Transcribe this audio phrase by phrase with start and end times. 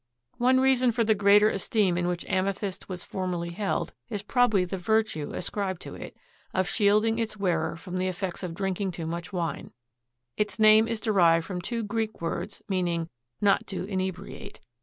[0.39, 4.79] One reason for the greater esteem in which amethyst was formerly held is probably the
[4.79, 6.17] virtue ascribed to it
[6.55, 9.73] of shielding its wearer from the effects of drinking too much wine.
[10.37, 13.09] Its name is derived from two Greek words, meaning
[13.41, 14.59] "not to inebriate."